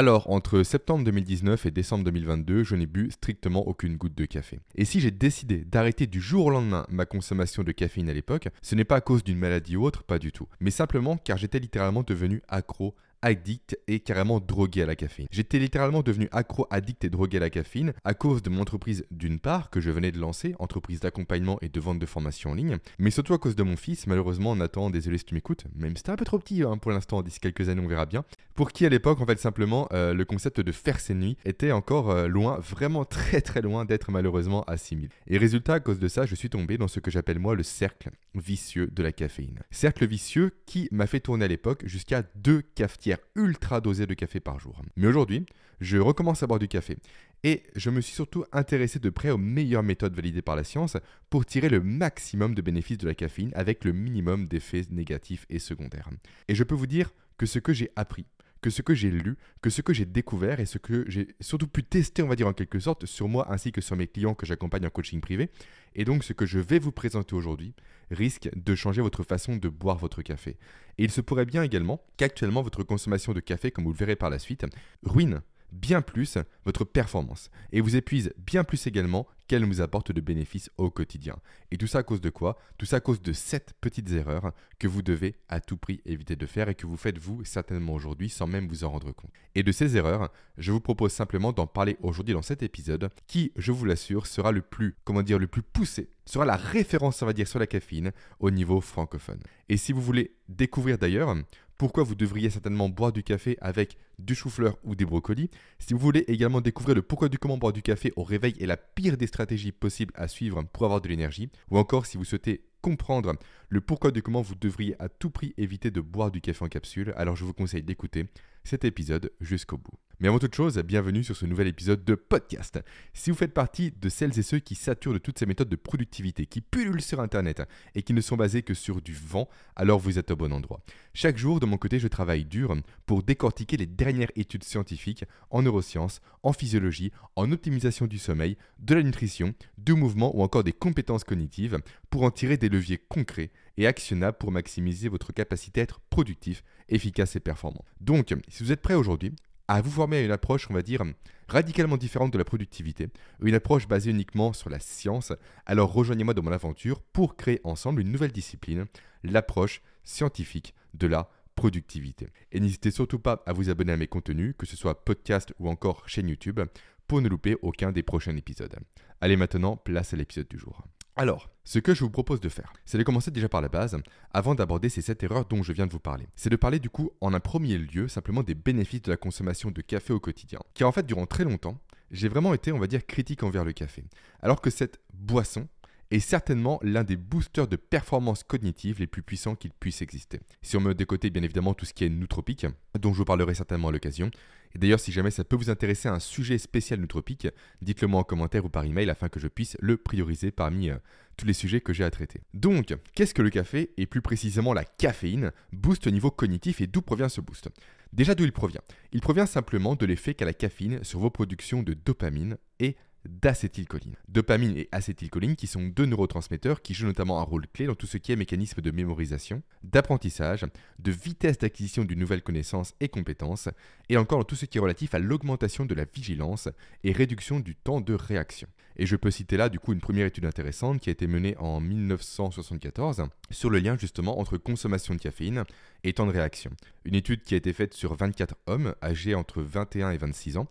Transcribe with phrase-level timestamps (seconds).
[0.00, 4.60] Alors, entre septembre 2019 et décembre 2022, je n'ai bu strictement aucune goutte de café.
[4.76, 8.46] Et si j'ai décidé d'arrêter du jour au lendemain ma consommation de caféine à l'époque,
[8.62, 11.36] ce n'est pas à cause d'une maladie ou autre, pas du tout, mais simplement car
[11.36, 15.28] j'étais littéralement devenu accro addict et carrément drogué à la caféine.
[15.30, 19.04] J'étais littéralement devenu accro, addict et drogué à la caféine à cause de mon entreprise
[19.10, 22.54] d'une part que je venais de lancer, entreprise d'accompagnement et de vente de formation en
[22.54, 25.96] ligne, mais surtout à cause de mon fils, malheureusement Nathan, désolé si tu m'écoutes, même
[25.96, 28.24] si c'était un peu trop petit hein, pour l'instant, d'ici quelques années on verra bien,
[28.58, 31.70] pour qui à l'époque en fait simplement euh, le concept de faire ses nuits était
[31.70, 35.10] encore euh, loin, vraiment très très loin d'être malheureusement assimilé.
[35.28, 37.62] Et résultat, à cause de ça, je suis tombé dans ce que j'appelle moi le
[37.62, 39.60] cercle vicieux de la caféine.
[39.70, 44.40] Cercle vicieux qui m'a fait tourner à l'époque jusqu'à deux cafetières ultra dosé de café
[44.40, 44.82] par jour.
[44.96, 45.46] Mais aujourd'hui,
[45.80, 46.96] je recommence à boire du café.
[47.44, 50.96] Et je me suis surtout intéressé de près aux meilleures méthodes validées par la science
[51.30, 55.60] pour tirer le maximum de bénéfices de la caféine avec le minimum d'effets négatifs et
[55.60, 56.10] secondaires.
[56.48, 58.26] Et je peux vous dire que ce que j'ai appris
[58.60, 61.68] que ce que j'ai lu, que ce que j'ai découvert et ce que j'ai surtout
[61.68, 64.34] pu tester, on va dire en quelque sorte, sur moi ainsi que sur mes clients
[64.34, 65.50] que j'accompagne en coaching privé.
[65.94, 67.74] Et donc ce que je vais vous présenter aujourd'hui
[68.10, 70.56] risque de changer votre façon de boire votre café.
[70.98, 74.16] Et il se pourrait bien également qu'actuellement votre consommation de café, comme vous le verrez
[74.16, 74.64] par la suite,
[75.02, 80.20] ruine bien plus votre performance et vous épuise bien plus également qu'elle nous apporte de
[80.20, 81.36] bénéfices au quotidien.
[81.70, 82.58] Et tout ça à cause de quoi?
[82.76, 86.36] Tout ça à cause de sept petites erreurs que vous devez à tout prix éviter
[86.36, 89.32] de faire et que vous faites vous certainement aujourd'hui sans même vous en rendre compte.
[89.54, 93.52] Et de ces erreurs, je vous propose simplement d'en parler aujourd'hui dans cet épisode qui,
[93.56, 97.26] je vous l'assure, sera le plus, comment dire, le plus poussé, sera la référence, on
[97.26, 99.40] va dire, sur la caféine au niveau francophone.
[99.70, 101.34] Et si vous voulez découvrir d'ailleurs
[101.78, 105.48] pourquoi vous devriez certainement boire du café avec du chou-fleur ou des brocolis.
[105.78, 108.66] Si vous voulez également découvrir le pourquoi du comment boire du café au réveil et
[108.66, 112.24] la pire des stratégies possibles à suivre pour avoir de l'énergie, ou encore si vous
[112.24, 113.34] souhaitez comprendre
[113.68, 116.68] le pourquoi du comment vous devriez à tout prix éviter de boire du café en
[116.68, 118.26] capsule, alors je vous conseille d'écouter
[118.68, 119.98] cet épisode jusqu'au bout.
[120.20, 122.80] Mais avant toute chose, bienvenue sur ce nouvel épisode de podcast.
[123.14, 125.76] Si vous faites partie de celles et ceux qui saturent de toutes ces méthodes de
[125.76, 127.62] productivité qui pullulent sur Internet
[127.94, 130.80] et qui ne sont basées que sur du vent, alors vous êtes au bon endroit.
[131.14, 132.76] Chaque jour, de mon côté, je travaille dur
[133.06, 138.96] pour décortiquer les dernières études scientifiques en neurosciences, en physiologie, en optimisation du sommeil, de
[138.96, 141.78] la nutrition, du mouvement ou encore des compétences cognitives
[142.10, 146.64] pour en tirer des leviers concrets et actionnables pour maximiser votre capacité à être productif,
[146.90, 147.84] efficace et performant.
[148.00, 149.32] Donc, si vous êtes prêt aujourd'hui,
[149.68, 151.04] à vous former à une approche, on va dire,
[151.46, 153.08] radicalement différente de la productivité,
[153.40, 155.32] une approche basée uniquement sur la science,
[155.64, 158.86] alors rejoignez-moi dans mon aventure pour créer ensemble une nouvelle discipline,
[159.22, 162.28] l'approche scientifique de la productivité.
[162.50, 165.68] Et n'hésitez surtout pas à vous abonner à mes contenus, que ce soit podcast ou
[165.68, 166.60] encore chaîne YouTube,
[167.06, 168.76] pour ne louper aucun des prochains épisodes.
[169.20, 170.82] Allez maintenant, place à l'épisode du jour.
[171.20, 173.98] Alors, ce que je vous propose de faire, c'est de commencer déjà par la base,
[174.32, 176.28] avant d'aborder ces 7 erreurs dont je viens de vous parler.
[176.36, 179.72] C'est de parler du coup, en un premier lieu, simplement des bénéfices de la consommation
[179.72, 180.60] de café au quotidien.
[180.74, 181.76] Car en fait, durant très longtemps,
[182.12, 184.04] j'ai vraiment été, on va dire, critique envers le café.
[184.42, 185.66] Alors que cette boisson
[186.10, 190.40] est certainement l'un des boosters de performance cognitive les plus puissants qu'il puisse exister.
[190.62, 192.66] Si on me décoté bien évidemment tout ce qui est nootropique,
[192.98, 194.30] dont je vous parlerai certainement à l'occasion,
[194.74, 197.48] et d'ailleurs, si jamais ça peut vous intéresser à un sujet spécial nootropique,
[197.82, 200.96] dites-le moi en commentaire ou par email afin que je puisse le prioriser parmi euh,
[201.36, 202.42] tous les sujets que j'ai à traiter.
[202.54, 206.86] Donc, qu'est-ce que le café et plus précisément la caféine booste au niveau cognitif et
[206.86, 207.68] d'où provient ce boost?
[208.12, 208.80] Déjà d'où il provient?
[209.12, 214.16] Il provient simplement de l'effet qu'a la caféine sur vos productions de dopamine et d'acétylcholine.
[214.28, 218.06] Dopamine et acétylcholine qui sont deux neurotransmetteurs qui jouent notamment un rôle clé dans tout
[218.06, 220.64] ce qui est mécanisme de mémorisation, d'apprentissage,
[220.98, 223.68] de vitesse d'acquisition d'une nouvelle connaissance et compétence,
[224.08, 226.68] et encore dans tout ce qui est relatif à l'augmentation de la vigilance
[227.04, 228.68] et réduction du temps de réaction.
[228.96, 231.56] Et je peux citer là du coup une première étude intéressante qui a été menée
[231.58, 235.64] en 1974 sur le lien justement entre consommation de caféine
[236.02, 236.72] et temps de réaction.
[237.04, 240.66] Une étude qui a été faite sur 24 hommes âgés entre 21 et 26 ans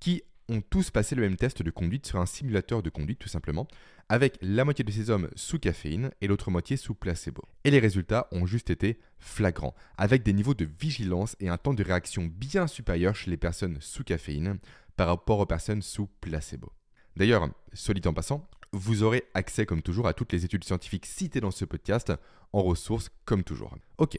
[0.00, 3.28] qui ont tous passé le même test de conduite sur un simulateur de conduite tout
[3.28, 3.66] simplement,
[4.08, 7.42] avec la moitié de ces hommes sous caféine et l'autre moitié sous placebo.
[7.64, 11.74] Et les résultats ont juste été flagrants, avec des niveaux de vigilance et un temps
[11.74, 14.58] de réaction bien supérieur chez les personnes sous caféine
[14.96, 16.72] par rapport aux personnes sous placebo.
[17.16, 21.40] D'ailleurs, solide en passant, vous aurez accès comme toujours à toutes les études scientifiques citées
[21.40, 22.12] dans ce podcast
[22.52, 23.76] en ressources comme toujours.
[23.98, 24.18] Ok,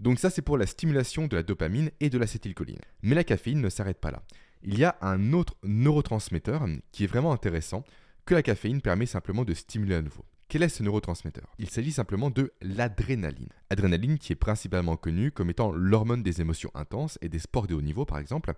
[0.00, 2.80] donc ça c'est pour la stimulation de la dopamine et de l'acétylcholine.
[3.02, 4.22] Mais la caféine ne s'arrête pas là
[4.64, 7.84] il y a un autre neurotransmetteur qui est vraiment intéressant
[8.24, 10.24] que la caféine permet simplement de stimuler à nouveau.
[10.48, 11.54] Quel est ce neurotransmetteur?
[11.58, 13.48] Il s'agit simplement de l'adrénaline.
[13.70, 17.74] Adrénaline qui est principalement connue comme étant l'hormone des émotions intenses et des sports de
[17.74, 18.52] haut niveau par exemple,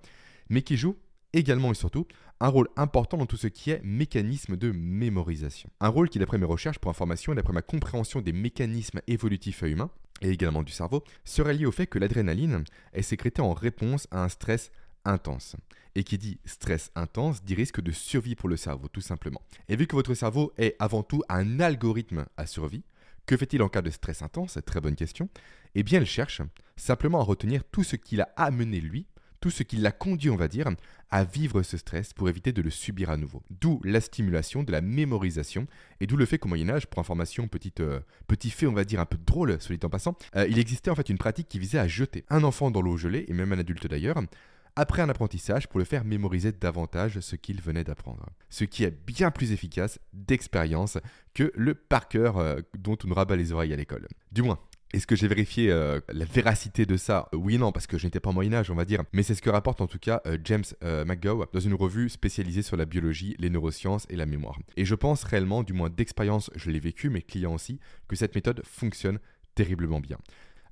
[0.51, 0.97] mais qui joue
[1.33, 2.07] également et surtout
[2.41, 5.71] un rôle important dans tout ce qui est mécanisme de mémorisation.
[5.81, 9.63] Un rôle qui, d'après mes recherches pour information et d'après ma compréhension des mécanismes évolutifs
[9.63, 9.91] humains
[10.21, 14.23] et également du cerveau, serait lié au fait que l'adrénaline est sécrétée en réponse à
[14.23, 14.71] un stress
[15.05, 15.57] intense.
[15.95, 19.43] Et qui dit stress intense dit risque de survie pour le cerveau, tout simplement.
[19.69, 22.83] Et vu que votre cerveau est avant tout un algorithme à survie,
[23.27, 24.59] que fait-il en cas de stress intense?
[24.67, 25.29] Très bonne question.
[25.75, 26.43] Eh bien, il cherche
[26.77, 29.07] simplement à retenir tout ce qu'il a amené lui,
[29.41, 30.71] tout ce qui l'a conduit, on va dire,
[31.11, 33.43] à vivre ce stress pour éviter de le subir à nouveau.
[33.51, 35.67] D'où la stimulation de la mémorisation,
[36.01, 37.49] et d'où le fait qu'au Moyen Âge, pour information,
[37.81, 40.91] euh, petit fait, on va dire un peu drôle, celui en passant, euh, il existait
[40.91, 43.53] en fait une pratique qui visait à jeter un enfant dans l'eau gelée, et même
[43.53, 44.17] un adulte d'ailleurs,
[44.77, 48.29] après un apprentissage pour le faire mémoriser davantage ce qu'il venait d'apprendre.
[48.51, 50.99] Ce qui est bien plus efficace d'expérience
[51.33, 54.09] que le par cœur euh, dont on rabat les oreilles à l'école.
[54.33, 54.59] Du moins,
[54.93, 57.29] est-ce que j'ai vérifié euh, la véracité de ça?
[57.33, 59.03] Oui et non, parce que je n'étais pas au Moyen-Âge, on va dire.
[59.13, 62.63] Mais c'est ce que rapporte en tout cas euh, James McGow dans une revue spécialisée
[62.63, 64.59] sur la biologie, les neurosciences et la mémoire.
[64.77, 68.35] Et je pense réellement, du moins d'expérience, je l'ai vécu, mes clients aussi, que cette
[68.35, 69.19] méthode fonctionne
[69.55, 70.19] terriblement bien.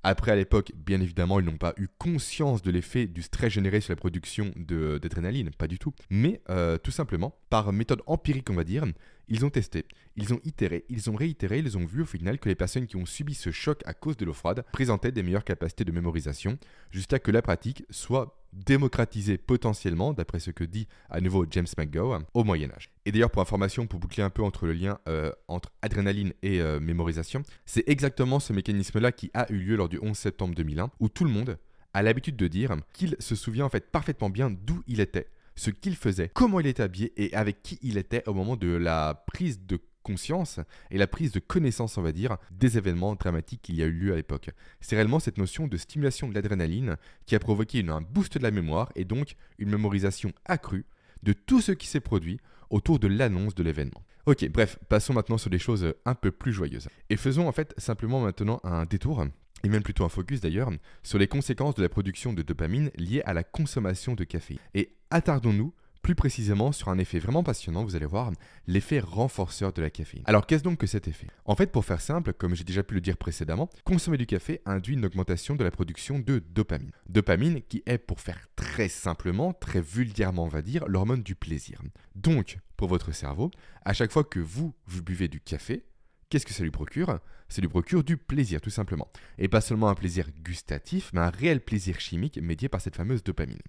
[0.04, 3.80] Après, à l'époque, bien évidemment, ils n'ont pas eu conscience de l'effet du stress généré
[3.80, 5.94] sur la production d'adrénaline, pas du tout.
[6.10, 8.84] Mais euh, tout simplement, par méthode empirique, on va dire,
[9.28, 9.86] ils ont testé,
[10.16, 12.96] ils ont itéré, ils ont réitéré, ils ont vu au final que les personnes qui
[12.96, 16.58] ont subi ce choc à cause de l'eau froide présentaient des meilleures capacités de mémorisation,
[16.90, 22.18] jusqu'à que la pratique soit démocratisée potentiellement, d'après ce que dit à nouveau James McGow,
[22.34, 22.90] au Moyen Âge.
[23.06, 26.60] Et d'ailleurs, pour information, pour boucler un peu entre le lien euh, entre adrénaline et
[26.60, 30.90] euh, mémorisation, c'est exactement ce mécanisme-là qui a eu lieu lors du 11 septembre 2001,
[31.00, 31.58] où tout le monde
[31.94, 35.28] a l'habitude de dire qu'il se souvient en fait parfaitement bien d'où il était,
[35.62, 38.66] ce qu'il faisait, comment il était habillé et avec qui il était au moment de
[38.66, 40.58] la prise de conscience
[40.90, 43.92] et la prise de connaissance, on va dire, des événements dramatiques qu'il y a eu
[43.92, 44.50] lieu à l'époque.
[44.80, 48.50] C'est réellement cette notion de stimulation de l'adrénaline qui a provoqué un boost de la
[48.50, 50.84] mémoire et donc une mémorisation accrue
[51.22, 54.02] de tout ce qui s'est produit autour de l'annonce de l'événement.
[54.26, 56.88] Ok, bref, passons maintenant sur des choses un peu plus joyeuses.
[57.08, 59.24] Et faisons en fait simplement maintenant un détour
[59.64, 60.70] et même plutôt un focus d'ailleurs,
[61.02, 64.58] sur les conséquences de la production de dopamine liées à la consommation de café.
[64.74, 65.72] Et attardons-nous
[66.02, 68.32] plus précisément sur un effet vraiment passionnant, vous allez voir,
[68.66, 70.24] l'effet renforceur de la caféine.
[70.26, 71.28] Alors qu'est-ce donc que cet effet?
[71.44, 74.60] En fait, pour faire simple, comme j'ai déjà pu le dire précédemment, consommer du café
[74.66, 76.90] induit une augmentation de la production de dopamine.
[77.08, 81.80] Dopamine qui est, pour faire très simplement, très vulgairement on va dire, l'hormone du plaisir.
[82.16, 83.52] Donc, pour votre cerveau,
[83.84, 85.84] à chaque fois que vous, vous buvez du café,
[86.32, 87.18] Qu'est-ce que ça lui procure?
[87.50, 89.06] Ça lui procure du plaisir, tout simplement.
[89.36, 93.22] Et pas seulement un plaisir gustatif, mais un réel plaisir chimique médié par cette fameuse
[93.22, 93.60] dopamine.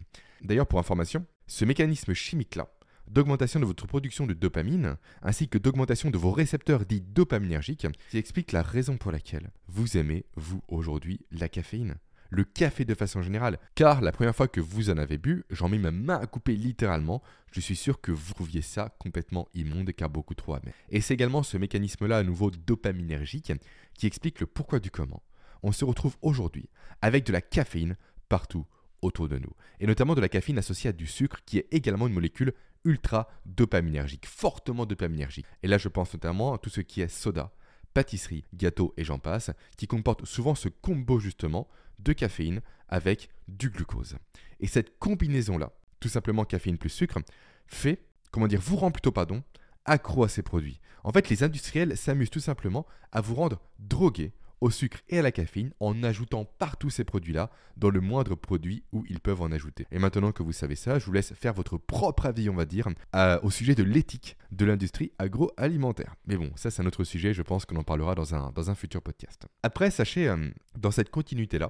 [0.41, 2.69] D'ailleurs, pour information, ce mécanisme chimique-là,
[3.09, 8.53] d'augmentation de votre production de dopamine, ainsi que d'augmentation de vos récepteurs dits dopaminergiques, explique
[8.53, 11.95] la raison pour laquelle vous aimez, vous, aujourd'hui, la caféine
[12.33, 13.59] le café de façon générale.
[13.75, 16.55] Car la première fois que vous en avez bu, j'en mets ma main à couper
[16.55, 17.21] littéralement.
[17.51, 20.73] Je suis sûr que vous trouviez ça complètement immonde car beaucoup trop amer.
[20.89, 23.53] Et c'est également ce mécanisme-là à nouveau dopaminergique
[23.93, 25.21] qui explique le pourquoi du comment.
[25.61, 26.69] On se retrouve aujourd'hui
[27.03, 27.97] avec de la caféine
[28.29, 28.65] partout
[29.03, 29.53] autour de nous.
[29.79, 32.53] Et notamment de la caféine associée à du sucre qui est également une molécule
[32.83, 35.45] ultra dopaminergique, fortement dopaminergique.
[35.61, 37.51] Et là je pense notamment à tout ce qui est soda,
[37.93, 41.67] pâtisserie, gâteau et j'en passe, qui comportent souvent ce combo justement
[41.99, 44.17] de caféine avec du glucose.
[44.59, 47.19] Et cette combinaison-là, tout simplement caféine plus sucre,
[47.67, 49.43] fait, comment dire, vous rend plutôt, pardon,
[49.85, 50.79] accro à ces produits.
[51.03, 54.31] En fait, les industriels s'amusent tout simplement à vous rendre drogué
[54.63, 58.83] au sucre et à la caféine en ajoutant partout ces produits-là dans le moindre produit
[58.93, 59.85] où ils peuvent en ajouter.
[59.91, 62.63] Et maintenant que vous savez ça, je vous laisse faire votre propre avis, on va
[62.63, 62.87] dire,
[63.43, 66.15] au sujet de l'éthique de l'industrie agroalimentaire.
[66.27, 69.01] Mais bon, ça c'est un autre sujet, je pense qu'on en parlera dans un, futur
[69.01, 69.47] podcast.
[69.63, 71.69] Après, sachez, euh, dans cette continuité-là,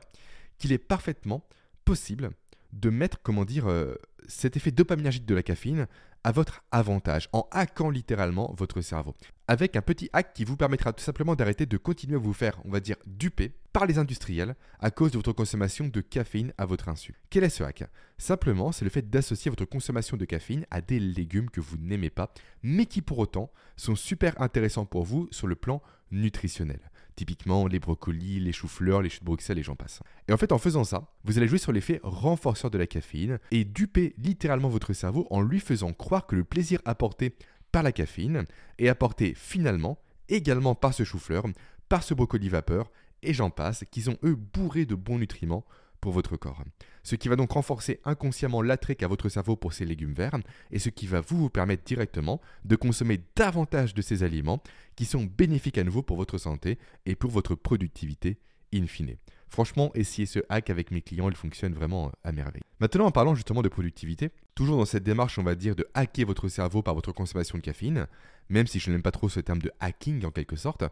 [0.60, 1.48] qu'il est parfaitement
[1.86, 2.30] possible
[2.74, 3.96] de mettre, comment dire, euh,
[4.28, 5.88] cet effet dopaminergique de la caféine
[6.24, 9.16] à votre avantage, en hackant littéralement votre cerveau.
[9.48, 12.60] Avec un petit hack qui vous permettra tout simplement d'arrêter de continuer à vous faire,
[12.64, 16.66] on va dire, duper par les industriels à cause de votre consommation de caféine à
[16.66, 17.16] votre insu.
[17.30, 17.84] Quel est ce hack?
[18.18, 22.10] Simplement, c'est le fait d'associer votre consommation de caféine à des légumes que vous n'aimez
[22.10, 26.80] pas, mais qui pour autant sont super intéressants pour vous sur le plan nutritionnel.
[27.16, 30.02] Typiquement les brocolis, les choux-fleurs, les choux de Bruxelles et j'en passe.
[30.28, 33.40] Et en fait, en faisant ça, vous allez jouer sur l'effet renforceur de la caféine
[33.52, 37.36] et duper littéralement votre cerveau en lui faisant croire que le plaisir apporté
[37.72, 38.46] par la caféine
[38.80, 41.46] est apporté finalement également par ce chou-fleur,
[41.90, 42.92] par ce brocoli vapeur
[43.24, 45.66] et j'en passe, qui sont eux bourrés de bons nutriments
[46.04, 46.62] pour votre corps.
[47.04, 50.38] Ce qui va donc renforcer inconsciemment l'attrait qu'a votre cerveau pour ces légumes verts
[50.70, 54.62] et ce qui va vous, vous permettre directement de consommer davantage de ces aliments
[54.98, 58.38] qui sont bénéfiques à nouveau pour votre santé et pour votre productivité
[58.74, 59.16] in fine.
[59.48, 62.64] Franchement, essayez ce hack avec mes clients, il fonctionne vraiment à merveille.
[62.82, 66.26] Maintenant, en parlant justement de productivité, toujours dans cette démarche, on va dire, de hacker
[66.26, 68.08] votre cerveau par votre consommation de caféine,
[68.50, 70.84] même si je n'aime pas trop ce terme de hacking en quelque sorte,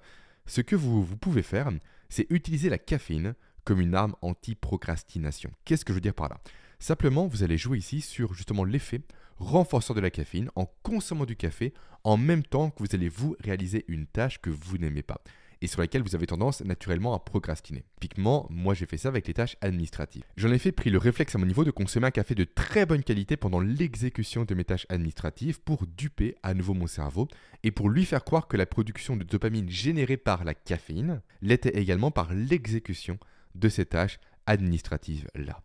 [0.46, 1.70] ce que vous, vous pouvez faire,
[2.08, 5.52] c'est utiliser la caféine comme une arme anti-procrastination.
[5.66, 6.40] Qu'est-ce que je veux dire par là?
[6.80, 9.02] Simplement, vous allez jouer ici sur justement l'effet
[9.38, 13.36] renforceur de la caféine en consommant du café en même temps que vous allez vous
[13.40, 15.22] réaliser une tâche que vous n'aimez pas
[15.62, 17.84] et sur laquelle vous avez tendance naturellement à procrastiner.
[18.00, 20.24] Typiquement, moi j'ai fait ça avec les tâches administratives.
[20.36, 22.86] J'en ai fait pris le réflexe à mon niveau de consommer un café de très
[22.86, 27.28] bonne qualité pendant l'exécution de mes tâches administratives pour duper à nouveau mon cerveau
[27.64, 31.80] et pour lui faire croire que la production de dopamine générée par la caféine l'était
[31.80, 33.20] également par l'exécution
[33.56, 35.62] de ces tâches administratives-là.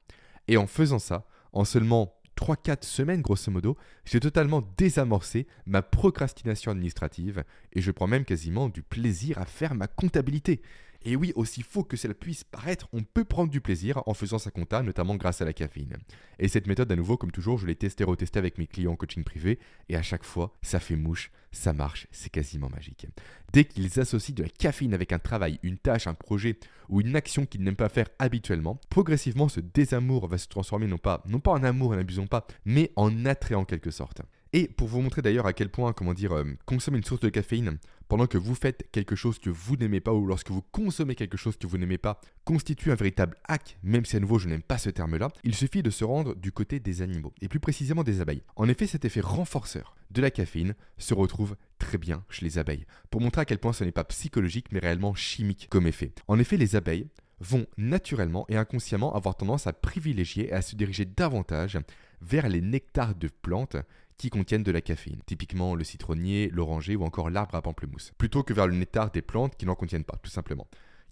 [0.48, 6.70] Et en faisant ça, en seulement 3-4 semaines grosso modo, j'ai totalement désamorcé ma procrastination
[6.70, 10.60] administrative et je prends même quasiment du plaisir à faire ma comptabilité.
[11.04, 14.38] Et oui, aussi faux que cela puisse paraître, on peut prendre du plaisir en faisant
[14.38, 15.96] sa compta, notamment grâce à la caféine.
[16.38, 18.96] Et cette méthode, à nouveau, comme toujours, je l'ai testée, retestée avec mes clients en
[18.96, 23.06] coaching privé, et à chaque fois, ça fait mouche, ça marche, c'est quasiment magique.
[23.52, 27.16] Dès qu'ils associent de la caféine avec un travail, une tâche, un projet ou une
[27.16, 31.40] action qu'ils n'aiment pas faire habituellement, progressivement ce désamour va se transformer non pas, non
[31.40, 34.22] pas en amour, n'abusons pas, mais en attrait en quelque sorte.
[34.52, 37.28] Et pour vous montrer d'ailleurs à quel point, comment dire, euh, consommer une source de
[37.28, 41.14] caféine pendant que vous faites quelque chose que vous n'aimez pas ou lorsque vous consommez
[41.14, 44.48] quelque chose que vous n'aimez pas constitue un véritable hack, même si à nouveau je
[44.48, 47.60] n'aime pas ce terme-là, il suffit de se rendre du côté des animaux, et plus
[47.60, 48.42] précisément des abeilles.
[48.56, 52.86] En effet, cet effet renforceur de la caféine se retrouve très bien chez les abeilles,
[53.10, 56.12] pour montrer à quel point ce n'est pas psychologique mais réellement chimique comme effet.
[56.28, 57.08] En effet, les abeilles
[57.40, 61.78] vont naturellement et inconsciemment avoir tendance à privilégier et à se diriger davantage
[62.22, 63.76] vers les nectars de plantes
[64.18, 68.42] qui contiennent de la caféine, typiquement le citronnier, l'oranger ou encore l'arbre à pamplemousse, plutôt
[68.42, 70.66] que vers le nectar des plantes qui n'en contiennent pas, tout simplement.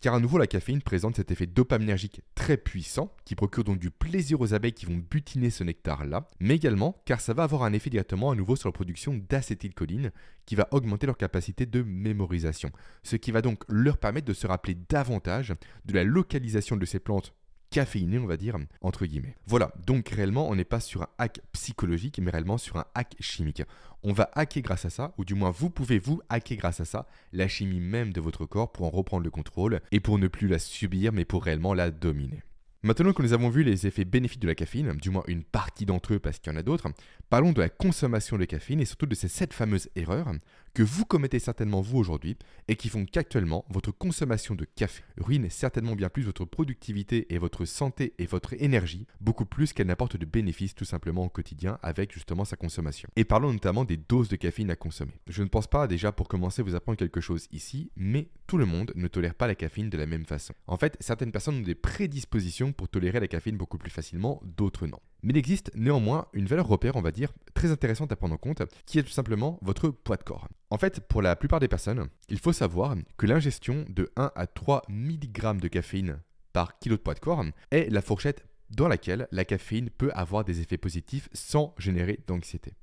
[0.05, 3.91] Car à nouveau, la caféine présente cet effet dopaminergique très puissant, qui procure donc du
[3.91, 7.73] plaisir aux abeilles qui vont butiner ce nectar-là, mais également car ça va avoir un
[7.73, 10.13] effet directement à nouveau sur la production d'acétylcholine,
[10.45, 12.71] qui va augmenter leur capacité de mémorisation,
[13.03, 15.55] ce qui va donc leur permettre de se rappeler davantage
[15.87, 17.35] de la localisation de ces plantes
[17.75, 19.35] caféiné, on va dire, entre guillemets.
[19.49, 23.17] Voilà, donc réellement, on n'est pas sur un hack psychologique, mais réellement sur un hack
[23.19, 23.65] chimique.
[24.05, 26.85] On va hacker grâce à ça, ou du moins vous pouvez vous hacker grâce à
[26.85, 30.29] ça, la chimie même de votre corps pour en reprendre le contrôle, et pour ne
[30.29, 32.45] plus la subir, mais pour réellement la dominer.
[32.85, 35.87] Maintenant que nous avons vu les effets bénéfiques de la caféine, du moins une partie
[35.87, 36.87] d'entre eux parce qu'il y en a d'autres,
[37.29, 40.31] parlons de la consommation de caféine et surtout de ces sept fameuses erreurs
[40.75, 45.49] que vous commettez certainement vous aujourd'hui et qui font qu'actuellement votre consommation de café ruine
[45.49, 50.17] certainement bien plus votre productivité et votre santé et votre énergie, beaucoup plus qu'elle n'apporte
[50.17, 53.09] de bénéfices tout simplement au quotidien avec justement sa consommation.
[53.15, 55.15] Et parlons notamment des doses de caféine à consommer.
[55.29, 58.67] Je ne pense pas déjà pour commencer vous apprendre quelque chose ici, mais tout le
[58.67, 60.55] monde ne tolère pas la caféine de la même façon.
[60.67, 64.89] En fait, certaines personnes ont des prédispositions pour tolérer la caféine beaucoup plus facilement, d'autres
[64.89, 64.99] non.
[65.25, 68.37] Mais il existe néanmoins une valeur repère, on va dire, très intéressante à prendre en
[68.37, 70.49] compte, qui est tout simplement votre poids de corps.
[70.69, 74.47] En fait, pour la plupart des personnes, il faut savoir que l'ingestion de 1 à
[74.47, 76.21] 3 mg de caféine
[76.53, 80.45] par kilo de poids de corps est la fourchette dans laquelle la caféine peut avoir
[80.45, 82.75] des effets positifs sans générer d'anxiété.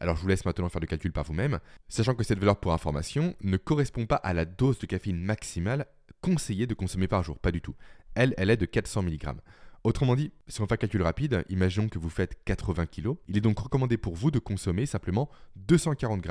[0.00, 2.72] Alors je vous laisse maintenant faire le calcul par vous-même, sachant que cette valeur pour
[2.72, 5.84] information ne correspond pas à la dose de caféine maximale
[6.22, 7.74] conseillée de consommer par jour, pas du tout.
[8.14, 9.34] Elle, elle est de 400 mg.
[9.82, 13.38] Autrement dit, si on fait un calcul rapide, imaginons que vous faites 80 kg, il
[13.38, 16.30] est donc recommandé pour vous de consommer simplement 240 g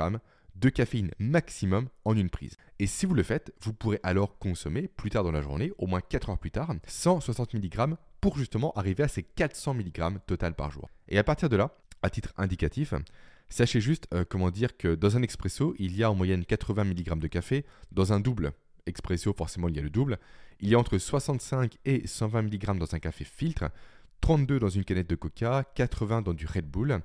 [0.54, 2.56] de caféine maximum en une prise.
[2.78, 5.88] Et si vous le faites, vous pourrez alors consommer plus tard dans la journée, au
[5.88, 10.54] moins 4 heures plus tard, 160 mg pour justement arriver à ces 400 mg total
[10.54, 10.88] par jour.
[11.08, 12.94] Et à partir de là, à titre indicatif,
[13.48, 16.84] sachez juste euh, comment dire que dans un expresso, il y a en moyenne 80
[16.84, 18.52] mg de café, dans un double
[18.86, 20.18] expresso, forcément il y a le double,
[20.60, 23.70] il y a entre 65 et 120 mg dans un café filtre,
[24.20, 27.00] 32 dans une canette de coca, 80 dans du Red Bull,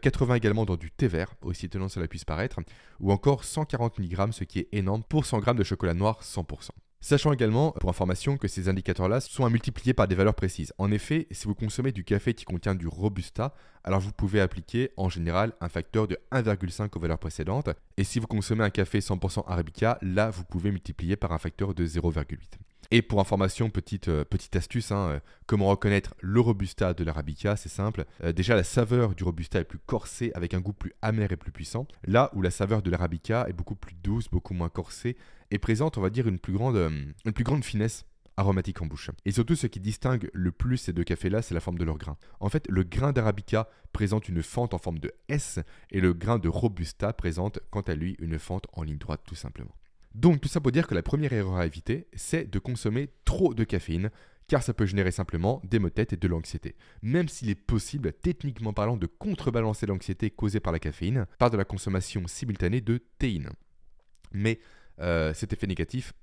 [0.00, 2.60] 80 euh, également dans du thé vert, aussi étonnant cela puisse paraître,
[3.00, 6.70] ou encore 140 mg, ce qui est énorme pour 100 g de chocolat noir 100%.
[7.00, 10.72] Sachant également, pour information, que ces indicateurs-là sont à multiplier par des valeurs précises.
[10.78, 14.90] En effet, si vous consommez du café qui contient du Robusta, alors vous pouvez appliquer
[14.96, 17.68] en général un facteur de 1,5 aux valeurs précédentes.
[17.96, 21.74] Et si vous consommez un café 100% Arabica, là vous pouvez multiplier par un facteur
[21.74, 22.36] de 0,8.
[22.90, 27.56] Et pour information, petite, euh, petite astuce, hein, euh, comment reconnaître le Robusta de l'Arabica,
[27.56, 28.04] c'est simple.
[28.22, 31.36] Euh, déjà, la saveur du Robusta est plus corsée, avec un goût plus amer et
[31.36, 31.86] plus puissant.
[32.06, 35.16] Là où la saveur de l'Arabica est beaucoup plus douce, beaucoup moins corsée,
[35.50, 38.04] et présente, on va dire, une plus grande, finesse
[38.36, 39.10] aromatique en bouche.
[39.24, 41.96] Et surtout, ce qui distingue le plus ces deux cafés-là, c'est la forme de leur
[41.96, 42.18] grain.
[42.38, 45.58] En fait, le grain d'Arabica présente une fente en forme de S,
[45.90, 49.34] et le grain de Robusta présente, quant à lui, une fente en ligne droite, tout
[49.34, 49.74] simplement.
[50.16, 53.52] Donc tout ça pour dire que la première erreur à éviter, c'est de consommer trop
[53.52, 54.10] de caféine,
[54.48, 56.74] car ça peut générer simplement des maux de tête et de l'anxiété.
[57.02, 61.58] Même s'il est possible, techniquement parlant, de contrebalancer l'anxiété causée par la caféine par de
[61.58, 63.50] la consommation simultanée de théine.
[64.32, 64.58] Mais
[65.00, 66.14] euh, cet effet négatif,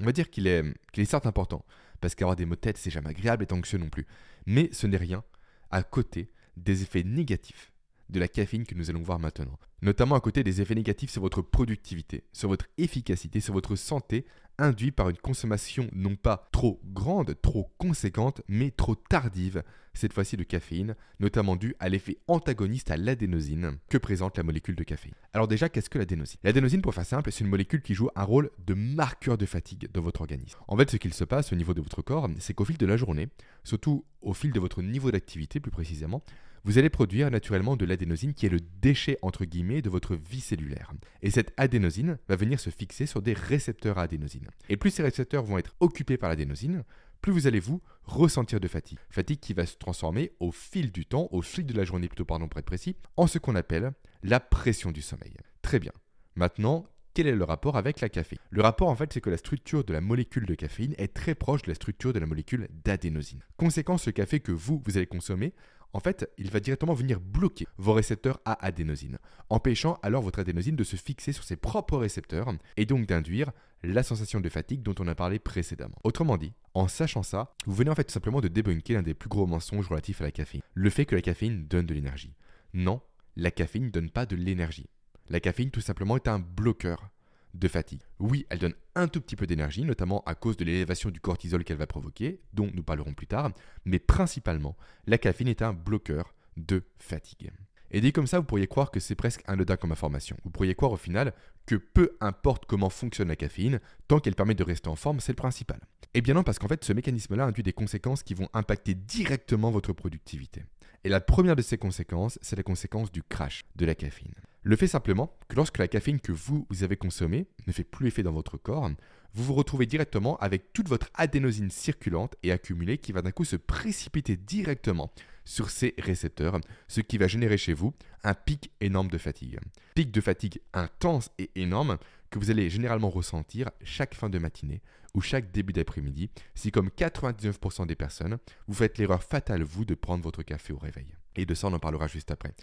[0.00, 0.64] on va dire qu'il est,
[1.04, 1.64] certes important,
[2.00, 4.08] parce qu'avoir des maux de tête, c'est jamais agréable et anxieux non plus.
[4.44, 5.22] Mais ce n'est rien
[5.70, 7.70] à côté des effets négatifs
[8.10, 9.58] de la caféine que nous allons voir maintenant.
[9.82, 14.26] Notamment à côté des effets négatifs sur votre productivité, sur votre efficacité, sur votre santé,
[14.58, 19.62] induits par une consommation non pas trop grande, trop conséquente, mais trop tardive,
[19.94, 24.76] cette fois-ci de caféine, notamment due à l'effet antagoniste à l'adénosine que présente la molécule
[24.76, 25.14] de caféine.
[25.32, 26.38] Alors déjà, qu'est-ce que l'adénosine?
[26.44, 29.90] L'adénosine, pour faire simple, c'est une molécule qui joue un rôle de marqueur de fatigue
[29.92, 30.58] dans votre organisme.
[30.68, 32.86] En fait, ce qu'il se passe au niveau de votre corps, c'est qu'au fil de
[32.86, 33.28] la journée,
[33.64, 36.22] surtout au fil de votre niveau d'activité plus précisément,
[36.64, 40.40] vous allez produire naturellement de l'adénosine qui est le déchet entre guillemets de votre vie
[40.40, 40.92] cellulaire.
[41.22, 44.48] Et cette adénosine va venir se fixer sur des récepteurs à adénosine.
[44.68, 46.84] Et plus ces récepteurs vont être occupés par l'adénosine,
[47.20, 48.98] plus vous allez vous ressentir de fatigue.
[49.10, 52.24] Fatigue qui va se transformer au fil du temps, au fil de la journée plutôt
[52.24, 55.34] pardon pour être précis, en ce qu'on appelle la pression du sommeil.
[55.62, 55.92] Très bien.
[56.34, 58.38] Maintenant, quel est le rapport avec la caféine?
[58.50, 61.34] Le rapport en fait c'est que la structure de la molécule de caféine est très
[61.34, 63.42] proche de la structure de la molécule d'adénosine.
[63.56, 65.52] Conséquence, ce café que vous, vous allez consommer
[65.92, 69.18] en fait, il va directement venir bloquer vos récepteurs à adénosine,
[69.48, 73.50] empêchant alors votre adénosine de se fixer sur ses propres récepteurs et donc d'induire
[73.82, 75.96] la sensation de fatigue dont on a parlé précédemment.
[76.04, 79.14] Autrement dit, en sachant ça, vous venez en fait tout simplement de débunker l'un des
[79.14, 82.34] plus gros mensonges relatifs à la caféine, le fait que la caféine donne de l'énergie.
[82.74, 83.00] Non,
[83.36, 84.88] la caféine ne donne pas de l'énergie.
[85.28, 87.10] La caféine tout simplement est un bloqueur
[87.54, 88.02] de fatigue.
[88.18, 91.64] Oui, elle donne un tout petit peu d'énergie, notamment à cause de l'élévation du cortisol
[91.64, 93.50] qu'elle va provoquer, dont nous parlerons plus tard,
[93.84, 94.76] mais principalement,
[95.06, 97.50] la caféine est un bloqueur de fatigue.
[97.90, 100.36] Et dit comme ça, vous pourriez croire que c'est presque anodin comme information.
[100.44, 101.34] Vous pourriez croire au final
[101.66, 105.32] que peu importe comment fonctionne la caféine, tant qu'elle permet de rester en forme, c'est
[105.32, 105.80] le principal.
[106.14, 109.70] Eh bien non, parce qu'en fait, ce mécanisme-là induit des conséquences qui vont impacter directement
[109.70, 110.64] votre productivité.
[111.02, 114.34] Et la première de ces conséquences, c'est la conséquence du crash de la caféine.
[114.62, 118.22] Le fait simplement que lorsque la caféine que vous, avez consommée ne fait plus effet
[118.22, 118.90] dans votre corps,
[119.32, 123.46] vous vous retrouvez directement avec toute votre adénosine circulante et accumulée qui va d'un coup
[123.46, 125.10] se précipiter directement
[125.46, 129.58] sur ces récepteurs, ce qui va générer chez vous un pic énorme de fatigue.
[129.94, 131.96] Pic de fatigue intense et énorme
[132.28, 134.82] que vous allez généralement ressentir chaque fin de matinée
[135.14, 139.94] ou chaque début d'après-midi si comme 99% des personnes, vous faites l'erreur fatale, vous, de
[139.94, 141.14] prendre votre café au réveil.
[141.36, 142.54] Et de ça, on en parlera juste après.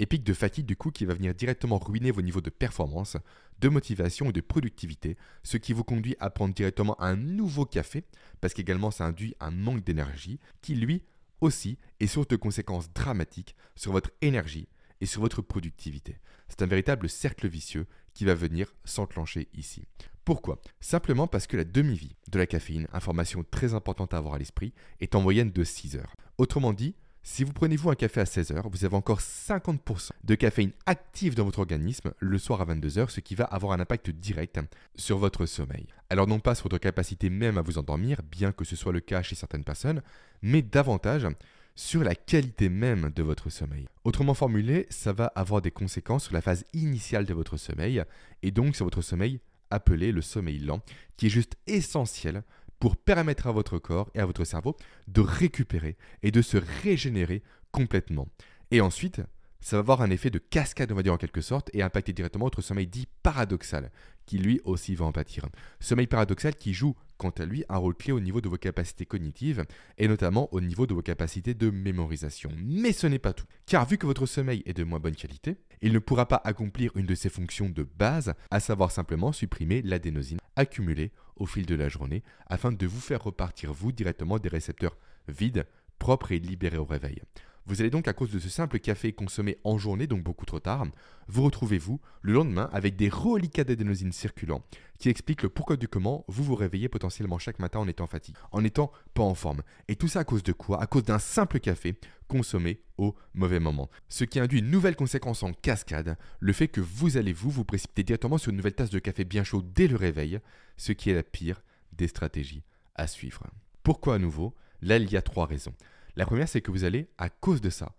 [0.00, 3.16] Et de fatigue, du coup, qui va venir directement ruiner vos niveaux de performance,
[3.60, 8.04] de motivation et de productivité, ce qui vous conduit à prendre directement un nouveau café,
[8.40, 11.04] parce qu'également ça induit un manque d'énergie, qui lui
[11.40, 14.68] aussi est source de conséquences dramatiques sur votre énergie
[15.00, 16.18] et sur votre productivité.
[16.48, 19.86] C'est un véritable cercle vicieux qui va venir s'enclencher ici.
[20.24, 20.58] Pourquoi?
[20.80, 24.72] Simplement parce que la demi-vie de la caféine, information très importante à avoir à l'esprit,
[25.00, 26.14] est en moyenne de 6 heures.
[26.38, 30.10] Autrement dit, si vous prenez vous un café à 16 heures, vous avez encore 50%
[30.24, 33.72] de caféine active dans votre organisme le soir à 22 heures, ce qui va avoir
[33.72, 34.60] un impact direct
[34.94, 35.86] sur votre sommeil.
[36.08, 39.00] Alors non pas sur votre capacité même à vous endormir, bien que ce soit le
[39.00, 40.02] cas chez certaines personnes,
[40.42, 41.26] mais davantage
[41.74, 43.86] sur la qualité même de votre sommeil.
[44.04, 48.02] Autrement formulé, ça va avoir des conséquences sur la phase initiale de votre sommeil,
[48.42, 49.40] et donc sur votre sommeil
[49.74, 50.80] appelé le sommeil lent,
[51.16, 52.42] qui est juste essentiel
[52.80, 54.76] pour permettre à votre corps et à votre cerveau
[55.08, 58.28] de récupérer et de se régénérer complètement.
[58.70, 59.22] Et ensuite,
[59.60, 62.12] ça va avoir un effet de cascade, on va dire en quelque sorte, et impacter
[62.12, 63.90] directement votre sommeil dit paradoxal,
[64.26, 65.46] qui lui aussi va en pâtir.
[65.80, 69.06] Sommeil paradoxal qui joue, quant à lui, un rôle clé au niveau de vos capacités
[69.06, 69.64] cognitives,
[69.98, 72.50] et notamment au niveau de vos capacités de mémorisation.
[72.64, 75.56] Mais ce n'est pas tout, car vu que votre sommeil est de moins bonne qualité,
[75.82, 79.82] il ne pourra pas accomplir une de ses fonctions de base, à savoir simplement supprimer
[79.82, 84.48] l'adénosine accumulée au fil de la journée, afin de vous faire repartir vous directement des
[84.48, 84.96] récepteurs
[85.28, 85.66] vides,
[85.98, 87.22] propres et libérés au réveil.
[87.66, 90.60] Vous allez donc, à cause de ce simple café consommé en journée, donc beaucoup trop
[90.60, 90.86] tard,
[91.28, 94.62] vous retrouvez-vous le lendemain avec des reliquats d'adénosine circulant
[94.98, 98.38] qui expliquent le pourquoi du comment vous vous réveillez potentiellement chaque matin en étant fatigué,
[98.52, 99.62] en étant pas en forme.
[99.88, 100.80] Et tout ça à cause de quoi?
[100.82, 101.98] À cause d'un simple café
[102.28, 103.90] consommé au mauvais moment.
[104.08, 107.64] Ce qui induit une nouvelle conséquence en cascade, le fait que vous allez vous vous
[107.64, 110.38] précipiter directement sur une nouvelle tasse de café bien chaud dès le réveil,
[110.76, 112.62] ce qui est la pire des stratégies
[112.94, 113.46] à suivre.
[113.82, 114.54] Pourquoi à nouveau?
[114.82, 115.74] Là, il y a trois raisons.
[116.16, 117.96] La première, c'est que vous allez, à cause de ça,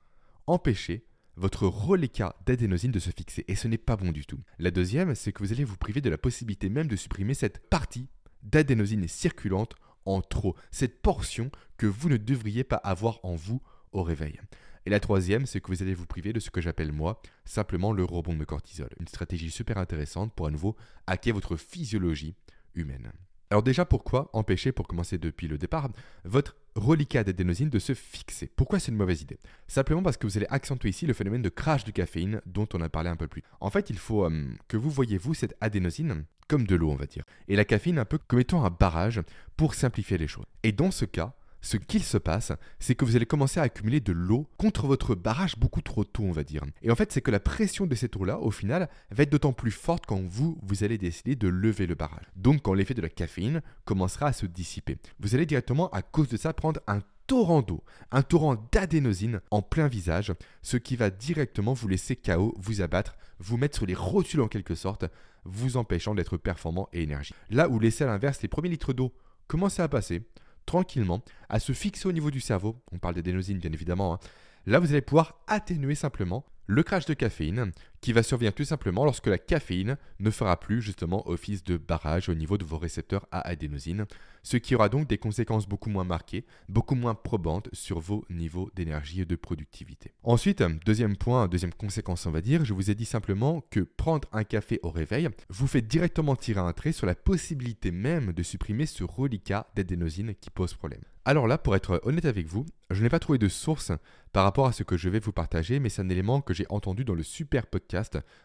[0.47, 3.43] empêcher votre reliquat d'adénosine de se fixer.
[3.47, 4.39] Et ce n'est pas bon du tout.
[4.57, 7.69] La deuxième, c'est que vous allez vous priver de la possibilité même de supprimer cette
[7.69, 8.07] partie
[8.43, 9.75] d'adénosine circulante
[10.05, 10.55] en trop.
[10.71, 14.39] Cette portion que vous ne devriez pas avoir en vous au réveil.
[14.85, 17.91] Et la troisième, c'est que vous allez vous priver de ce que j'appelle moi simplement
[17.91, 18.89] le rebond de cortisol.
[18.99, 20.75] Une stratégie super intéressante pour à nouveau
[21.07, 22.35] hacker votre physiologie
[22.75, 23.11] humaine.
[23.49, 25.89] Alors déjà, pourquoi empêcher, pour commencer depuis le départ,
[26.23, 29.39] votre reliquat d'adénosine de se fixer Pourquoi c'est une mauvaise idée?
[29.67, 32.81] Simplement parce que vous allez accentuer ici le phénomène de crash de caféine dont on
[32.81, 33.43] a parlé un peu plus.
[33.59, 36.95] En fait, il faut euh, que vous voyez, vous, cette adénosine comme de l'eau, on
[36.95, 37.23] va dire.
[37.47, 39.21] Et la caféine un peu comme étant un barrage
[39.57, 40.45] pour simplifier les choses.
[40.63, 41.33] Et dans ce cas,
[41.65, 45.15] ce qu'il se passe, c'est que vous allez commencer à accumuler de l'eau contre votre
[45.15, 46.63] barrage beaucoup trop tôt, on va dire.
[46.83, 49.51] Et en fait, c'est que la pression de cette eau-là, au final, va être d'autant
[49.51, 52.25] plus forte quand vous, vous allez décider de lever le barrage.
[52.35, 54.99] Donc, quand l'effet de la caféine commencera à se dissiper.
[55.19, 59.63] Vous allez directement, à cause de ça, prendre un torrent d'eau, un torrent d'adénosine en
[59.63, 63.95] plein visage, ce qui va directement vous laisser KO, vous abattre, vous mettre sur les
[63.95, 65.05] rotules en quelque sorte,
[65.45, 67.35] vous empêchant d'être performant et énergique.
[67.49, 69.11] Là où laisser à l'inverse les premiers litres d'eau
[69.47, 70.21] commencent à passer,
[70.65, 74.19] tranquillement, à se fixer au niveau du cerveau, on parle d'adénosine bien évidemment, hein,
[74.65, 77.71] là vous allez pouvoir atténuer simplement le crash de caféine
[78.05, 82.29] qui va survenir tout simplement lorsque la caféine ne fera plus justement office de barrage
[82.29, 84.05] au niveau de vos récepteurs à adénosine,
[84.43, 88.69] ce qui aura donc des conséquences beaucoup moins marquées, beaucoup moins probantes sur vos niveaux
[88.75, 90.13] d'énergie et de productivité.
[90.21, 94.27] Ensuite, deuxième point, deuxième conséquence on va dire, je vous ai dit simplement que prendre
[94.33, 98.43] un café au réveil vous fait directement tirer un trait sur la possibilité même de
[98.43, 101.01] supprimer ce reliquat d'adénosine qui pose problème.
[101.27, 103.91] Alors là, pour être honnête avec vous, je n'ai pas trouvé de source
[104.31, 106.67] par rapport à ce que je vais vous partager, mais c'est un élément que j'ai
[106.69, 107.94] entendu dans le super podcast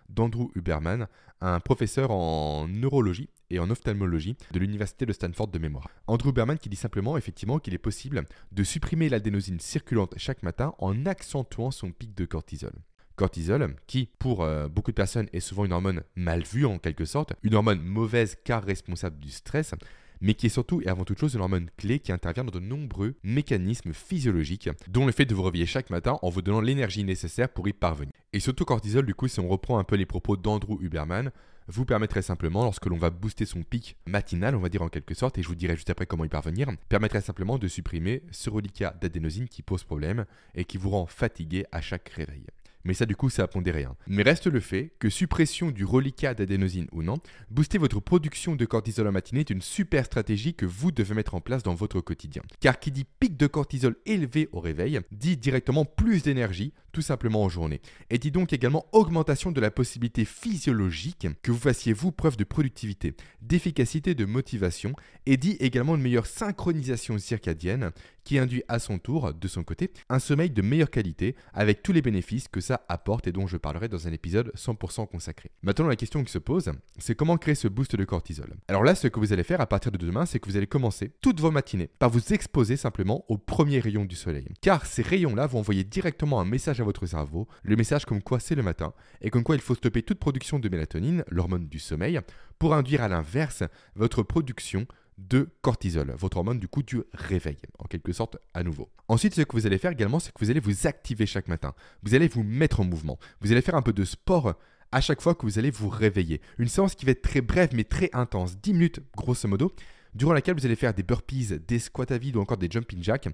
[0.08, 1.08] d'Andrew Huberman,
[1.40, 5.88] un professeur en neurologie et en ophtalmologie de l'université de Stanford de mémoire.
[6.06, 10.74] Andrew Huberman qui dit simplement effectivement qu'il est possible de supprimer l'adénosine circulante chaque matin
[10.78, 12.72] en accentuant son pic de cortisol
[13.16, 17.04] cortisol, qui pour euh, beaucoup de personnes est souvent une hormone mal vue en quelque
[17.04, 19.74] sorte, une hormone mauvaise car responsable du stress,
[20.20, 22.64] mais qui est surtout et avant toute chose une hormone clé qui intervient dans de
[22.64, 27.04] nombreux mécanismes physiologiques, dont le fait de vous réveiller chaque matin en vous donnant l'énergie
[27.04, 28.12] nécessaire pour y parvenir.
[28.32, 31.30] Et surtout cortisol, du coup, si on reprend un peu les propos d'Andrew Huberman,
[31.68, 35.14] vous permettrait simplement, lorsque l'on va booster son pic matinal, on va dire en quelque
[35.14, 38.50] sorte, et je vous dirai juste après comment y parvenir, permettrait simplement de supprimer ce
[38.50, 42.44] reliquat d'adénosine qui pose problème et qui vous rend fatigué à chaque réveil
[42.84, 43.84] mais ça du coup ça a pondéré.
[43.84, 43.96] Hein.
[44.06, 47.18] Mais reste le fait que suppression du reliquat d'adénosine ou non,
[47.50, 51.34] booster votre production de cortisol en matinée est une super stratégie que vous devez mettre
[51.34, 52.42] en place dans votre quotidien.
[52.60, 57.42] Car qui dit pic de cortisol élevé au réveil, dit directement plus d'énergie, tout simplement
[57.42, 57.80] en journée.
[58.10, 62.44] Et dit donc également augmentation de la possibilité physiologique que vous fassiez vous preuve de
[62.44, 64.92] productivité, d'efficacité, de motivation,
[65.26, 67.90] et dit également une meilleure synchronisation circadienne
[68.24, 71.92] qui induit à son tour, de son côté, un sommeil de meilleure qualité avec tous
[71.92, 75.50] les bénéfices que ça apporte et dont je parlerai dans un épisode 100% consacré.
[75.62, 78.54] Maintenant, la question qui se pose, c'est comment créer ce boost de cortisol?
[78.68, 80.66] Alors là, ce que vous allez faire à partir de demain, c'est que vous allez
[80.66, 84.48] commencer toutes vos matinées par vous exposer simplement aux premiers rayons du soleil.
[84.60, 88.40] Car ces rayons-là vont envoyer directement un message à votre cerveau, le message comme quoi
[88.40, 91.78] c'est le matin et comme quoi il faut stopper toute production de mélatonine, l'hormone du
[91.78, 92.20] sommeil,
[92.58, 93.64] pour induire à l'inverse
[93.96, 94.86] votre production
[95.28, 98.90] de cortisol, votre hormone du coup du réveil, en quelque sorte à nouveau.
[99.08, 101.74] Ensuite, ce que vous allez faire également, c'est que vous allez vous activer chaque matin.
[102.02, 103.18] Vous allez vous mettre en mouvement.
[103.40, 104.54] Vous allez faire un peu de sport
[104.92, 106.40] à chaque fois que vous allez vous réveiller.
[106.58, 109.72] Une séance qui va être très brève mais très intense, 10 minutes grosso modo,
[110.14, 113.02] durant laquelle vous allez faire des burpees, des squats à vide ou encore des jumping
[113.02, 113.28] jacks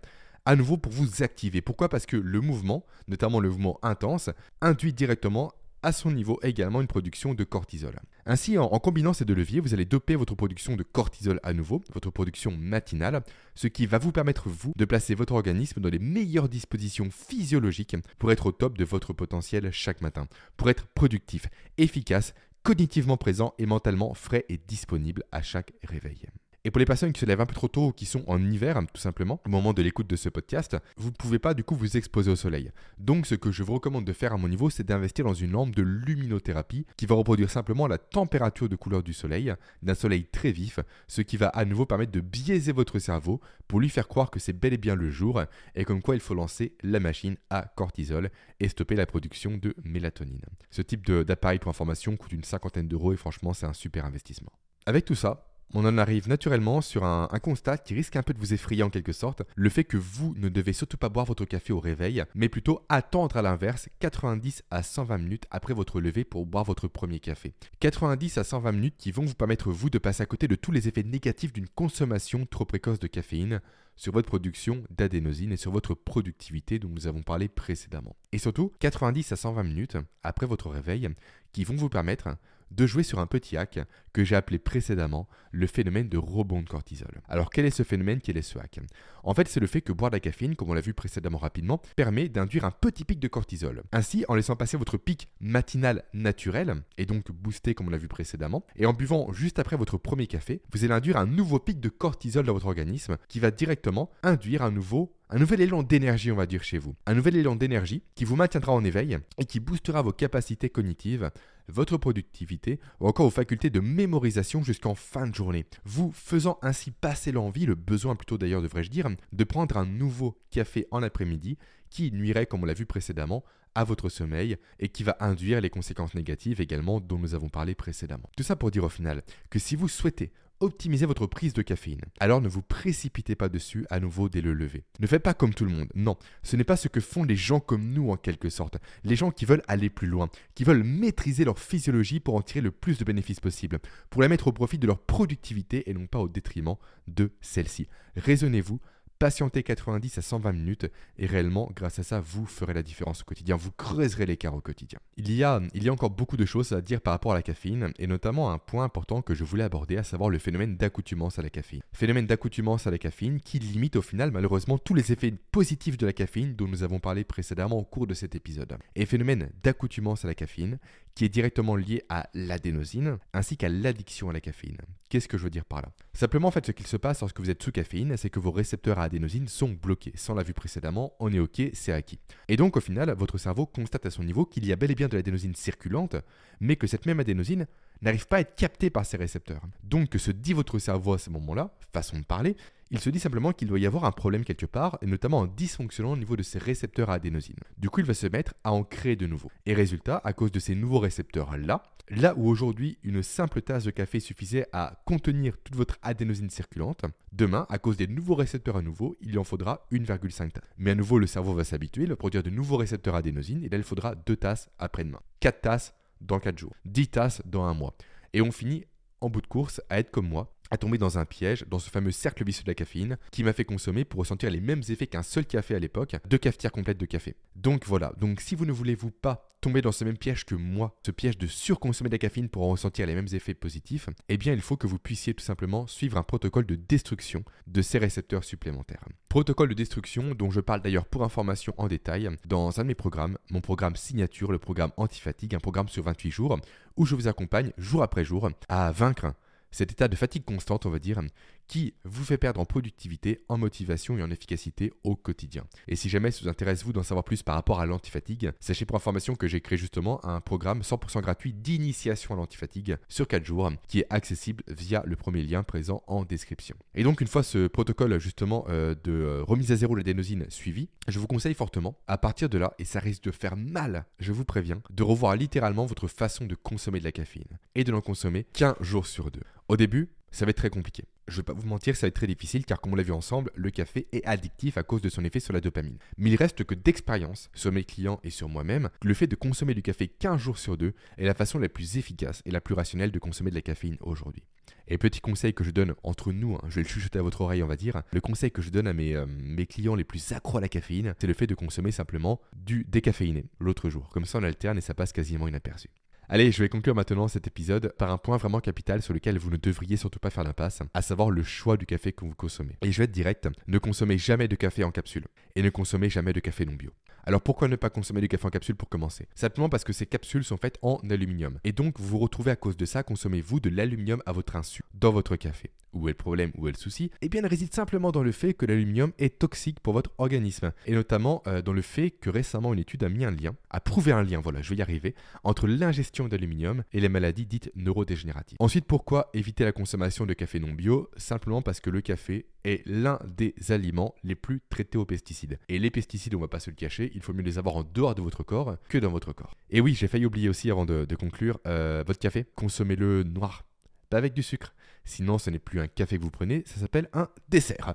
[0.44, 1.60] à nouveau pour vous activer.
[1.60, 1.88] Pourquoi?
[1.88, 5.52] Parce que le mouvement, notamment le mouvement intense, induit directement
[5.86, 8.00] à son niveau également une production de cortisol.
[8.26, 11.80] Ainsi, en, combinant ces deux leviers, vous allez doper votre production de cortisol à nouveau,
[11.94, 13.22] votre production matinale,
[13.54, 17.94] ce qui va vous permettre, vous, de placer votre organisme dans les meilleures dispositions physiologiques
[18.18, 21.46] pour être au top de votre potentiel chaque matin, pour être productif,
[21.78, 26.26] efficace, cognitivement présent et mentalement frais et disponible à chaque réveil.
[26.66, 28.42] Et pour les personnes qui se lèvent un peu trop tôt ou qui sont en
[28.42, 31.62] hiver, tout simplement, au moment de l'écoute de ce podcast, vous ne pouvez pas du
[31.62, 32.72] coup vous exposer au soleil.
[32.98, 35.52] Donc ce que je vous recommande de faire à mon niveau, c'est d'investir dans une
[35.52, 40.24] lampe de luminothérapie qui va reproduire simplement la température de couleur du soleil, d'un soleil
[40.24, 44.08] très vif, ce qui va à nouveau permettre de biaiser votre cerveau pour lui faire
[44.08, 45.40] croire que c'est bel et bien le jour
[45.76, 49.72] et comme quoi il faut lancer la machine à cortisol et stopper la production de
[49.84, 50.42] mélatonine.
[50.72, 54.50] Ce type d'appareil pour information coûte une cinquantaine d'euros et franchement c'est un super investissement.
[54.84, 58.38] Avec tout ça, on en arrive naturellement sur un, constat qui risque un peu de
[58.38, 61.44] vous effrayer en quelque sorte, le fait que vous ne devez surtout pas boire votre
[61.44, 66.24] café au réveil, mais plutôt attendre à l'inverse 90 à 120 minutes après votre lever
[66.24, 67.54] pour boire votre premier café.
[67.80, 70.72] 90 à 120 minutes qui vont vous permettre vous de passer à côté de tous
[70.72, 73.60] les effets négatifs d'une consommation trop précoce de caféine
[73.96, 78.14] sur votre production d'adénosine et sur votre productivité dont nous avons parlé précédemment.
[78.32, 81.08] Et surtout 90 à 120 minutes après votre réveil
[81.56, 82.36] qui vont vous permettre
[82.70, 83.78] de jouer sur un petit hack
[84.12, 87.22] que j'ai appelé précédemment le phénomène de rebond de cortisol.
[87.30, 88.20] Alors quel est ce phénomène?
[88.20, 88.78] Quel est ce hack?
[89.22, 91.38] En fait, c'est le fait que boire de la caféine, comme on l'a vu précédemment
[91.38, 93.84] rapidement, permet d'induire un petit pic de cortisol.
[93.92, 98.08] Ainsi, en laissant passer votre pic matinal naturel, et donc boosté comme on l'a vu
[98.08, 101.80] précédemment, et en buvant juste après votre premier café, vous allez induire un nouveau pic
[101.80, 106.30] de cortisol dans votre organisme qui va directement induire un nouveau un nouvel élan d'énergie,
[106.30, 106.94] on va dire, chez vous.
[107.04, 111.30] Un nouvel élan d'énergie qui vous maintiendra en éveil et qui boostera vos capacités cognitives,
[111.68, 115.66] votre productivité ou encore vos facultés de mémorisation jusqu'en fin de journée.
[115.84, 120.38] Vous faisant ainsi passer l'envie, le besoin plutôt d'ailleurs devrais-je dire, de prendre un nouveau
[120.50, 121.58] café en après-midi
[121.90, 125.70] qui nuirait, comme on l'a vu précédemment, à votre sommeil et qui va induire les
[125.70, 128.30] conséquences négatives également dont nous avons parlé précédemment.
[128.36, 132.00] Tout ça pour dire au final que si vous souhaitez optimiser votre prise de caféine.
[132.20, 134.84] Alors ne vous précipitez pas dessus à nouveau dès le lever.
[135.00, 135.88] Ne faites pas comme tout le monde.
[135.94, 138.78] Non, ce n'est pas ce que font les gens comme nous en quelque sorte.
[139.04, 142.60] Les gens qui veulent aller plus loin, qui veulent maîtriser leur physiologie pour en tirer
[142.60, 143.78] le plus de bénéfices possible,
[144.10, 147.88] pour la mettre au profit de leur productivité et non pas au détriment de celle-ci.
[148.16, 148.80] Raisonnez-vous,
[149.18, 153.24] Patientez 90 à 120 minutes et réellement, grâce à ça, vous ferez la différence au
[153.24, 154.98] quotidien, vous creuserez l'écart au quotidien.
[155.16, 157.34] Il y, a, il y a encore beaucoup de choses à dire par rapport à
[157.34, 160.76] la caféine et notamment un point important que je voulais aborder, à savoir le phénomène
[160.76, 161.80] d'accoutumance à la caféine.
[161.94, 166.04] Phénomène d'accoutumance à la caféine qui limite au final malheureusement tous les effets positifs de
[166.04, 168.76] la caféine dont nous avons parlé précédemment au cours de cet épisode.
[168.96, 170.78] Et phénomène d'accoutumance à la caféine
[171.16, 174.76] qui est directement lié à l'adénosine ainsi qu'à l'addiction à la caféine.
[175.08, 175.88] Qu'est-ce que je veux dire par là?
[176.12, 178.50] Simplement, en fait, ce qu'il se passe lorsque vous êtes sous caféine, c'est que vos
[178.52, 180.12] récepteurs à adénosine sont bloqués.
[180.14, 182.18] Sans l'a vu précédemment, on est OK, c'est acquis.
[182.48, 184.94] Et donc, au final, votre cerveau constate à son niveau qu'il y a bel et
[184.94, 186.16] bien de l'adénosine circulante,
[186.60, 187.66] mais que cette même adénosine
[188.02, 189.62] n'arrive pas à être captée par ses récepteurs.
[189.82, 192.56] Donc, que se dit votre cerveau à ce moment-là, façon de parler,
[192.90, 195.46] il se dit simplement qu'il doit y avoir un problème quelque part, et notamment un
[195.48, 197.56] dysfonctionnement au niveau de ses récepteurs à adénosine.
[197.78, 199.50] Du coup, il va se mettre à en créer de nouveaux.
[199.66, 203.90] Et résultat, à cause de ces nouveaux récepteurs-là, là où aujourd'hui une simple tasse de
[203.90, 208.82] café suffisait à contenir toute votre adénosine circulante, demain, à cause des nouveaux récepteurs à
[208.82, 210.70] nouveau, il en faudra 1,5 tasses.
[210.78, 213.64] Mais à nouveau, le cerveau va s'habituer, il va produire de nouveaux récepteurs à adénosine,
[213.64, 215.20] et là, il faudra 2 tasses après-demain.
[215.40, 216.74] 4 tasses dans 4 jours.
[216.84, 217.96] 10 tasses dans un mois.
[218.32, 218.84] Et on finit
[219.20, 221.90] en bout de course à être comme moi, à tomber dans un piège, dans ce
[221.90, 225.06] fameux cercle vicieux de la caféine, qui m'a fait consommer pour ressentir les mêmes effets
[225.06, 227.36] qu'un seul café à l'époque, deux cafetières complètes de café.
[227.54, 230.96] Donc voilà, donc si vous ne voulez-vous pas tomber dans ce même piège que moi,
[231.04, 234.36] ce piège de surconsommer de la caféine pour en ressentir les mêmes effets positifs, eh
[234.36, 237.98] bien il faut que vous puissiez tout simplement suivre un protocole de destruction de ces
[237.98, 239.04] récepteurs supplémentaires.
[239.28, 242.94] Protocole de destruction dont je parle d'ailleurs pour information en détail dans un de mes
[242.94, 246.58] programmes, mon programme signature, le programme antifatigue, un programme sur 28 jours,
[246.96, 249.34] où je vous accompagne jour après jour à vaincre
[249.76, 251.20] cet état de fatigue constante, on va dire,
[251.68, 255.64] qui vous fait perdre en productivité, en motivation et en efficacité au quotidien.
[255.86, 258.86] Et si jamais ça vous intéresse vous d'en savoir plus par rapport à l'antifatigue, sachez
[258.86, 263.44] pour information que j'ai créé justement un programme 100% gratuit d'initiation à l'antifatigue sur 4
[263.44, 266.76] jours qui est accessible via le premier lien présent en description.
[266.94, 270.46] Et donc une fois ce protocole justement euh, de euh, remise à zéro de l'adénosine
[270.48, 274.06] suivi, je vous conseille fortement à partir de là, et ça risque de faire mal,
[274.20, 277.92] je vous préviens, de revoir littéralement votre façon de consommer de la caféine et de
[277.92, 279.42] n'en consommer qu'un jour sur deux.
[279.68, 281.04] Au début, ça va être très compliqué.
[281.26, 283.02] Je ne vais pas vous mentir, ça va être très difficile car comme on l'a
[283.02, 285.98] vu ensemble, le café est addictif à cause de son effet sur la dopamine.
[286.18, 289.74] Mais il reste que d'expérience sur mes clients et sur moi-même, le fait de consommer
[289.74, 292.74] du café 15 jours sur deux est la façon la plus efficace et la plus
[292.74, 294.44] rationnelle de consommer de la caféine aujourd'hui.
[294.86, 297.40] Et petit conseil que je donne entre nous, hein, je vais le chuchoter à votre
[297.40, 300.04] oreille on va dire, le conseil que je donne à mes, euh, mes clients les
[300.04, 304.10] plus accros à la caféine, c'est le fait de consommer simplement du décaféiné l'autre jour.
[304.10, 305.88] Comme ça on alterne et ça passe quasiment inaperçu.
[306.28, 309.48] Allez, je vais conclure maintenant cet épisode par un point vraiment capital sur lequel vous
[309.48, 312.76] ne devriez surtout pas faire l'impasse, à savoir le choix du café que vous consommez.
[312.82, 316.10] Et je vais être direct, ne consommez jamais de café en capsule et ne consommez
[316.10, 316.90] jamais de café non bio.
[317.28, 319.26] Alors pourquoi ne pas consommer du café en capsule pour commencer?
[319.34, 321.58] Simplement parce que ces capsules sont faites en aluminium.
[321.64, 324.82] Et donc vous vous retrouvez à cause de ça, consommez-vous de l'aluminium à votre insu
[324.94, 327.10] dans votre café où est le problème, où est le souci?
[327.22, 330.72] Eh bien, elle réside simplement dans le fait que l'aluminium est toxique pour votre organisme.
[330.86, 333.80] Et notamment euh, dans le fait que récemment, une étude a mis un lien, a
[333.80, 337.72] prouvé un lien, voilà, je vais y arriver, entre l'ingestion d'aluminium et les maladies dites
[337.74, 338.58] neurodégénératives.
[338.60, 341.10] Ensuite, pourquoi éviter la consommation de café non bio?
[341.16, 345.58] Simplement parce que le café est l'un des aliments les plus traités aux pesticides.
[345.68, 347.84] Et les pesticides, on va pas se le cacher, il faut mieux les avoir en
[347.84, 349.56] dehors de votre corps que dans votre corps.
[349.70, 353.64] Et oui, j'ai failli oublier aussi avant de, conclure, euh, votre café, consommez-le noir,
[354.10, 354.74] pas avec du sucre.
[355.04, 357.94] Sinon, ce n'est plus un café que vous prenez, ça s'appelle un dessert.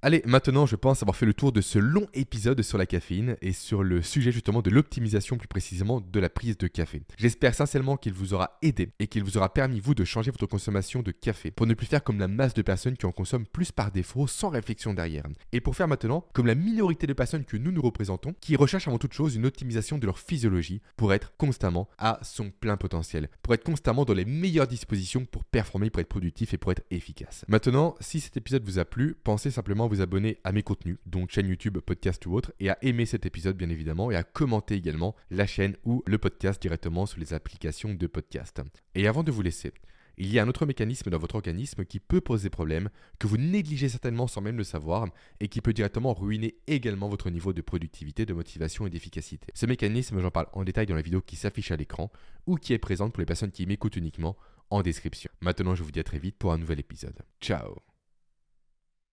[0.00, 3.36] Allez, maintenant je pense avoir fait le tour de ce long épisode sur la caféine
[3.42, 7.02] et sur le sujet justement de l'optimisation plus précisément de la prise de café.
[7.16, 10.46] J'espère sincèrement qu'il vous aura aidé et qu'il vous aura permis vous de changer votre
[10.46, 13.46] consommation de café pour ne plus faire comme la masse de personnes qui en consomment
[13.46, 15.24] plus par défaut sans réflexion derrière.
[15.50, 18.86] Et pour faire maintenant comme la minorité de personnes que nous nous représentons qui recherchent
[18.86, 23.28] avant toute chose une optimisation de leur physiologie pour être constamment à son plein potentiel,
[23.42, 26.84] pour être constamment dans les meilleures dispositions pour performer, pour être productif et pour être
[26.92, 27.44] efficace.
[27.48, 31.30] Maintenant, si cet épisode vous a plu, pensez simplement vous abonner à mes contenus, donc
[31.30, 34.74] chaîne YouTube, podcast ou autre, et à aimer cet épisode bien évidemment, et à commenter
[34.74, 38.60] également la chaîne ou le podcast directement sur les applications de podcast.
[38.94, 39.72] Et avant de vous laisser,
[40.20, 43.36] Il y a un autre mécanisme dans votre organisme qui peut poser problème, que vous
[43.36, 45.06] négligez certainement sans même le savoir,
[45.38, 49.46] et qui peut directement ruiner également votre niveau de productivité, de motivation et d'efficacité.
[49.54, 52.10] Ce mécanisme, j'en parle en détail dans la vidéo qui s'affiche à l'écran,
[52.48, 54.36] ou qui est présente pour les personnes qui m'écoutent uniquement
[54.70, 55.30] en description.
[55.40, 57.22] Maintenant, je vous dis à très vite pour un nouvel épisode.
[57.40, 57.97] Ciao